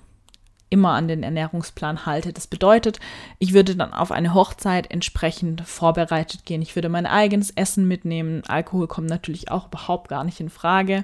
immer 0.69 0.91
an 0.93 1.09
den 1.09 1.21
Ernährungsplan 1.21 2.05
halte. 2.05 2.31
Das 2.31 2.47
bedeutet, 2.47 2.99
ich 3.39 3.53
würde 3.53 3.75
dann 3.75 3.93
auf 3.93 4.11
eine 4.11 4.33
Hochzeit 4.33 4.89
entsprechend 4.89 5.61
vorbereitet 5.61 6.45
gehen. 6.45 6.61
Ich 6.61 6.75
würde 6.75 6.87
mein 6.87 7.05
eigenes 7.05 7.51
Essen 7.51 7.87
mitnehmen. 7.87 8.41
Alkohol 8.47 8.87
kommt 8.87 9.09
natürlich 9.09 9.51
auch 9.51 9.67
überhaupt 9.67 10.07
gar 10.07 10.23
nicht 10.23 10.39
in 10.39 10.49
Frage. 10.49 11.03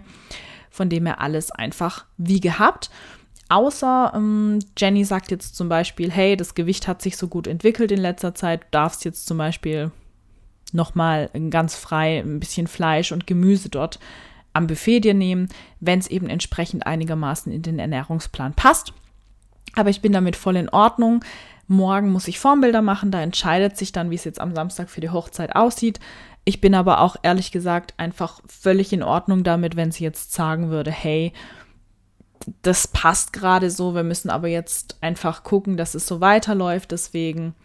Von 0.72 0.90
dem 0.90 1.06
her 1.06 1.20
alles 1.20 1.52
einfach 1.52 2.06
wie 2.18 2.40
gehabt. 2.40 2.90
Außer 3.50 4.12
ähm, 4.16 4.60
Jenny 4.78 5.06
sagt 5.06 5.32
jetzt 5.32 5.56
zum 5.56 5.70
Beispiel, 5.70 6.12
hey, 6.12 6.36
das 6.36 6.56
Gewicht 6.56 6.88
hat 6.88 7.02
sich 7.02 7.18
so 7.18 7.28
gut 7.28 7.48
entwickelt 7.48 7.92
in 7.92 8.00
letzter 8.00 8.36
Zeit, 8.36 8.64
du 8.64 8.68
darfst 8.72 9.06
jetzt 9.06 9.26
zum 9.26 9.38
Beispiel 9.38 9.92
nochmal 10.74 11.30
ganz 11.50 11.76
frei 11.76 12.20
ein 12.20 12.40
bisschen 12.40 12.68
Fleisch 12.68 13.12
und 13.12 13.26
Gemüse 13.26 13.70
dort 13.70 14.00
am 14.54 14.68
Buffet 14.68 15.02
dir 15.02 15.14
nehmen, 15.14 15.48
wenn 15.80 16.00
es 16.00 16.08
eben 16.08 16.28
entsprechend 16.28 16.86
einigermaßen 16.86 17.52
in 17.52 17.62
den 17.62 17.80
Ernährungsplan 17.80 18.54
passt. 18.54 18.92
Aber 19.76 19.90
ich 19.90 20.02
bin 20.02 20.12
damit 20.12 20.36
voll 20.36 20.58
in 20.58 20.70
Ordnung. 20.70 21.24
Morgen 21.68 22.12
muss 22.12 22.28
ich 22.28 22.40
Formbilder 22.40 22.82
machen, 22.82 23.12
da 23.12 23.22
entscheidet 23.22 23.78
sich 23.78 23.92
dann, 23.92 24.10
wie 24.10 24.16
es 24.16 24.24
jetzt 24.24 24.42
am 24.42 24.56
Samstag 24.56 24.90
für 24.90 25.02
die 25.02 25.10
Hochzeit 25.10 25.56
aussieht. 25.56 26.00
Ich 26.46 26.62
bin 26.62 26.76
aber 26.76 27.02
auch 27.02 27.18
ehrlich 27.24 27.52
gesagt 27.52 27.94
einfach 27.98 28.40
völlig 28.48 28.94
in 28.94 29.04
Ordnung 29.04 29.44
damit, 29.44 29.76
wenn 29.76 29.92
sie 29.92 30.04
jetzt 30.04 30.34
sagen 30.34 30.70
würde, 30.70 30.92
hey, 30.92 31.34
das 32.62 32.88
passt 32.88 33.34
gerade 33.34 33.70
so. 33.70 33.94
Wir 33.94 34.04
müssen 34.04 34.30
aber 34.30 34.48
jetzt 34.48 34.98
einfach 35.02 35.44
gucken, 35.44 35.78
dass 35.78 35.96
es 35.96 36.08
so 36.08 36.22
weiterläuft. 36.22 36.92
Deswegen 36.92 37.56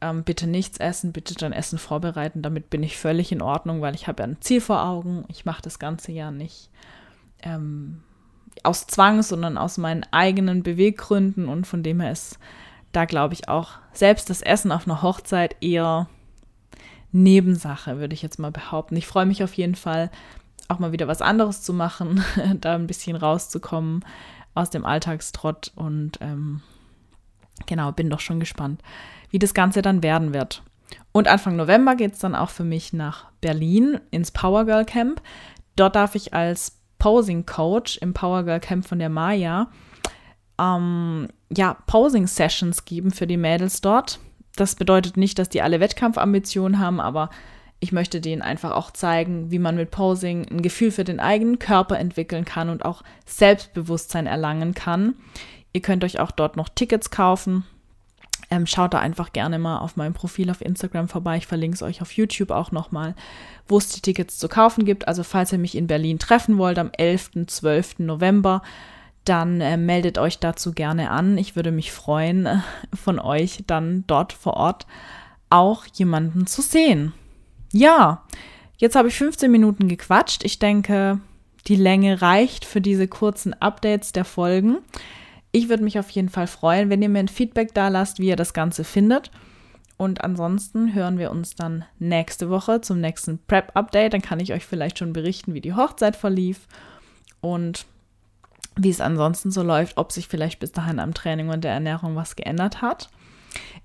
ähm, 0.00 0.22
bitte 0.24 0.46
nichts 0.46 0.78
essen, 0.78 1.12
bitte 1.12 1.34
dann 1.34 1.52
Essen 1.52 1.78
vorbereiten. 1.78 2.42
Damit 2.42 2.70
bin 2.70 2.82
ich 2.82 2.96
völlig 2.96 3.32
in 3.32 3.42
Ordnung, 3.42 3.80
weil 3.80 3.94
ich 3.94 4.06
habe 4.06 4.22
ja 4.22 4.28
ein 4.28 4.40
Ziel 4.40 4.60
vor 4.60 4.84
Augen. 4.84 5.24
Ich 5.28 5.44
mache 5.44 5.62
das 5.62 5.78
Ganze 5.78 6.12
ja 6.12 6.30
nicht 6.30 6.70
ähm, 7.42 8.02
aus 8.62 8.86
Zwang, 8.86 9.22
sondern 9.22 9.58
aus 9.58 9.78
meinen 9.78 10.06
eigenen 10.12 10.62
Beweggründen. 10.62 11.48
Und 11.48 11.66
von 11.66 11.82
dem 11.82 12.00
her 12.00 12.12
ist 12.12 12.38
da, 12.92 13.04
glaube 13.04 13.34
ich, 13.34 13.48
auch 13.48 13.72
selbst 13.92 14.30
das 14.30 14.42
Essen 14.42 14.72
auf 14.72 14.86
einer 14.86 15.02
Hochzeit 15.02 15.56
eher 15.60 16.08
Nebensache, 17.12 17.98
würde 17.98 18.14
ich 18.14 18.22
jetzt 18.22 18.38
mal 18.38 18.52
behaupten. 18.52 18.96
Ich 18.96 19.06
freue 19.06 19.26
mich 19.26 19.42
auf 19.42 19.54
jeden 19.54 19.74
Fall, 19.74 20.10
auch 20.70 20.78
mal 20.78 20.92
wieder 20.92 21.08
was 21.08 21.22
anderes 21.22 21.62
zu 21.62 21.72
machen, 21.72 22.24
da 22.60 22.74
ein 22.74 22.86
bisschen 22.86 23.16
rauszukommen 23.16 24.04
aus 24.54 24.70
dem 24.70 24.84
Alltagstrott 24.84 25.72
und 25.76 26.18
ähm, 26.20 26.62
genau, 27.66 27.92
bin 27.92 28.10
doch 28.10 28.20
schon 28.20 28.40
gespannt, 28.40 28.82
wie 29.30 29.38
das 29.38 29.54
Ganze 29.54 29.82
dann 29.82 30.02
werden 30.02 30.34
wird. 30.34 30.62
Und 31.12 31.28
Anfang 31.28 31.56
November 31.56 31.94
geht 31.94 32.14
es 32.14 32.18
dann 32.18 32.34
auch 32.34 32.50
für 32.50 32.64
mich 32.64 32.92
nach 32.92 33.26
Berlin 33.40 34.00
ins 34.10 34.30
Power 34.30 34.64
Girl 34.64 34.84
Camp. 34.84 35.22
Dort 35.76 35.94
darf 35.94 36.14
ich 36.14 36.34
als 36.34 36.78
Posing 36.98 37.46
Coach 37.46 37.98
im 37.98 38.12
Power 38.12 38.44
Girl 38.44 38.60
Camp 38.60 38.86
von 38.86 38.98
der 38.98 39.08
Maya 39.08 39.68
ähm, 40.60 41.28
ja, 41.50 41.74
Posing 41.86 42.26
Sessions 42.26 42.84
geben 42.84 43.10
für 43.10 43.26
die 43.26 43.36
Mädels 43.36 43.80
dort. 43.80 44.20
Das 44.56 44.74
bedeutet 44.74 45.16
nicht, 45.16 45.38
dass 45.38 45.48
die 45.48 45.62
alle 45.62 45.80
Wettkampfambitionen 45.80 46.78
haben, 46.78 47.00
aber 47.00 47.30
ich 47.80 47.92
möchte 47.92 48.20
denen 48.20 48.42
einfach 48.42 48.72
auch 48.72 48.90
zeigen, 48.90 49.50
wie 49.50 49.58
man 49.58 49.74
mit 49.74 49.90
Posing 49.90 50.46
ein 50.50 50.62
Gefühl 50.62 50.90
für 50.90 51.04
den 51.04 51.18
eigenen 51.18 51.58
Körper 51.58 51.98
entwickeln 51.98 52.44
kann 52.44 52.68
und 52.68 52.84
auch 52.84 53.02
Selbstbewusstsein 53.24 54.26
erlangen 54.26 54.74
kann. 54.74 55.14
Ihr 55.72 55.80
könnt 55.80 56.04
euch 56.04 56.20
auch 56.20 56.30
dort 56.30 56.56
noch 56.56 56.68
Tickets 56.68 57.10
kaufen. 57.10 57.64
Ähm, 58.50 58.66
schaut 58.66 58.92
da 58.92 58.98
einfach 58.98 59.32
gerne 59.32 59.58
mal 59.58 59.78
auf 59.78 59.96
meinem 59.96 60.12
Profil 60.12 60.50
auf 60.50 60.60
Instagram 60.60 61.08
vorbei. 61.08 61.38
Ich 61.38 61.46
verlinke 61.46 61.76
es 61.76 61.82
euch 61.82 62.02
auf 62.02 62.12
YouTube 62.12 62.50
auch 62.50 62.70
nochmal, 62.70 63.14
wo 63.66 63.78
es 63.78 63.88
die 63.88 64.00
Tickets 64.00 64.38
zu 64.38 64.48
kaufen 64.48 64.84
gibt. 64.84 65.08
Also 65.08 65.22
falls 65.22 65.52
ihr 65.52 65.58
mich 65.58 65.76
in 65.76 65.86
Berlin 65.86 66.18
treffen 66.18 66.58
wollt 66.58 66.78
am 66.78 66.90
11., 66.92 67.46
12. 67.46 68.00
November, 68.00 68.62
dann 69.24 69.60
äh, 69.60 69.76
meldet 69.76 70.18
euch 70.18 70.38
dazu 70.38 70.72
gerne 70.72 71.10
an. 71.10 71.38
Ich 71.38 71.56
würde 71.56 71.70
mich 71.70 71.92
freuen, 71.92 72.44
äh, 72.46 72.58
von 72.94 73.18
euch 73.18 73.64
dann 73.66 74.04
dort 74.06 74.32
vor 74.32 74.54
Ort 74.54 74.86
auch 75.48 75.86
jemanden 75.94 76.46
zu 76.46 76.60
sehen. 76.60 77.12
Ja, 77.72 78.24
jetzt 78.78 78.96
habe 78.96 79.08
ich 79.08 79.14
15 79.16 79.50
Minuten 79.50 79.88
gequatscht. 79.88 80.44
Ich 80.44 80.58
denke, 80.58 81.20
die 81.66 81.76
Länge 81.76 82.22
reicht 82.22 82.64
für 82.64 82.80
diese 82.80 83.06
kurzen 83.08 83.54
Updates 83.54 84.12
der 84.12 84.24
Folgen. 84.24 84.78
Ich 85.52 85.68
würde 85.68 85.84
mich 85.84 85.98
auf 85.98 86.10
jeden 86.10 86.28
Fall 86.28 86.46
freuen, 86.46 86.90
wenn 86.90 87.02
ihr 87.02 87.08
mir 87.08 87.20
ein 87.20 87.28
Feedback 87.28 87.74
da 87.74 87.88
lasst, 87.88 88.18
wie 88.18 88.28
ihr 88.28 88.36
das 88.36 88.54
Ganze 88.54 88.84
findet. 88.84 89.30
Und 89.96 90.24
ansonsten 90.24 90.94
hören 90.94 91.18
wir 91.18 91.30
uns 91.30 91.56
dann 91.56 91.84
nächste 91.98 92.48
Woche 92.48 92.80
zum 92.80 93.00
nächsten 93.00 93.38
Prep-Update. 93.46 94.14
Dann 94.14 94.22
kann 94.22 94.40
ich 94.40 94.52
euch 94.52 94.64
vielleicht 94.64 94.98
schon 94.98 95.12
berichten, 95.12 95.52
wie 95.52 95.60
die 95.60 95.74
Hochzeit 95.74 96.16
verlief 96.16 96.66
und 97.40 97.84
wie 98.76 98.90
es 98.90 99.00
ansonsten 99.00 99.50
so 99.50 99.62
läuft, 99.62 99.98
ob 99.98 100.12
sich 100.12 100.28
vielleicht 100.28 100.58
bis 100.58 100.72
dahin 100.72 101.00
am 101.00 101.12
Training 101.12 101.50
und 101.50 101.64
der 101.64 101.72
Ernährung 101.72 102.16
was 102.16 102.36
geändert 102.36 102.80
hat. 102.80 103.10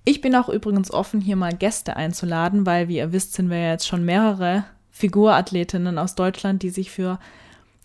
Ich 0.04 0.22
bin 0.22 0.36
auch 0.36 0.50
übrigens 0.50 0.92
offen, 0.92 1.22
hier 1.22 1.36
mal 1.36 1.54
Gäste 1.56 1.96
einzuladen, 1.96 2.66
weil, 2.66 2.88
wie 2.88 2.98
ihr 2.98 3.12
wisst, 3.12 3.34
sind 3.34 3.50
wir 3.50 3.58
ja 3.58 3.72
jetzt 3.72 3.88
schon 3.88 4.06
mehrere 4.06 4.66
Figurathletinnen 4.92 5.98
aus 5.98 6.16
Deutschland, 6.16 6.62
die 6.64 6.70
sich 6.70 6.92
für 6.92 7.20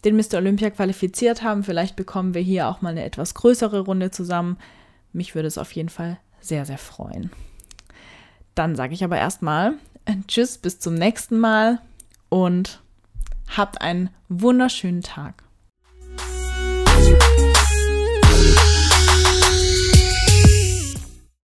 den 0.05 0.17
Mr. 0.17 0.37
Olympia 0.37 0.71
qualifiziert 0.71 1.43
haben. 1.43 1.65
Vielleicht 1.65 1.97
bekommen 1.97 2.35
wir 2.35 2.43
hier 2.43 2.69
auch 2.69 2.83
mal 2.83 2.91
eine 2.91 3.05
etwas 3.05 3.35
größere 3.35 3.81
Runde 3.81 4.11
zusammen. 4.11 4.59
Mich 5.13 5.35
würde 5.35 5.49
es 5.49 5.59
auf 5.59 5.73
jeden 5.73 5.89
Fall 5.89 6.19
sehr, 6.41 6.67
sehr 6.67 6.79
freuen. 6.79 7.31
Dann 8.55 8.77
sage 8.77 8.95
ich 8.95 9.05
aber 9.05 9.19
erstmal 9.19 9.75
Tschüss, 10.29 10.59
bis 10.59 10.79
zum 10.79 10.95
nächsten 10.95 11.39
Mal 11.39 11.81
und 12.29 12.81
habt 13.57 13.81
einen 13.81 14.11
wunderschönen 14.29 15.03
Tag. 15.03 15.43